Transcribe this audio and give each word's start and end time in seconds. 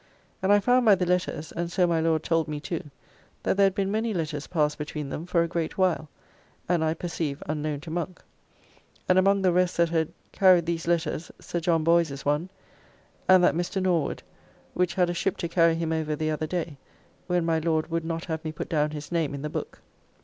And 0.41 0.51
I 0.51 0.59
found 0.59 0.83
by 0.87 0.95
the 0.95 1.05
letters, 1.05 1.51
and 1.51 1.71
so 1.71 1.85
my 1.85 2.01
Lord 2.01 2.23
told 2.23 2.47
me 2.47 2.59
too, 2.59 2.89
that 3.43 3.55
there 3.55 3.67
had 3.67 3.75
been 3.75 3.91
many 3.91 4.15
letters 4.15 4.47
passed 4.47 4.79
between 4.79 5.09
them 5.09 5.27
for 5.27 5.43
a 5.43 5.47
great 5.47 5.77
while, 5.77 6.09
and 6.67 6.83
I 6.83 6.95
perceive 6.95 7.43
unknown 7.45 7.81
to 7.81 7.91
Monk. 7.91 8.19
And 9.07 9.19
among 9.19 9.43
the 9.43 9.51
rest 9.51 9.77
that 9.77 9.89
had 9.89 10.11
carried 10.31 10.65
these 10.65 10.87
letters 10.87 11.31
Sir 11.39 11.59
John 11.59 11.83
Boys 11.83 12.09
is 12.09 12.25
one, 12.25 12.49
and 13.29 13.43
that 13.43 13.53
Mr. 13.53 13.79
Norwood, 13.79 14.23
which 14.73 14.95
had 14.95 15.11
a 15.11 15.13
ship 15.13 15.37
to 15.37 15.47
carry 15.47 15.75
him 15.75 15.91
over 15.91 16.15
the 16.15 16.31
other 16.31 16.47
day, 16.47 16.77
when 17.27 17.45
my 17.45 17.59
Lord 17.59 17.91
would 17.91 18.03
not 18.03 18.25
have 18.25 18.43
me 18.43 18.51
put 18.51 18.69
down 18.69 18.89
his 18.89 19.11
name 19.11 19.35
in 19.35 19.43
the 19.43 19.51
book. 19.51 19.83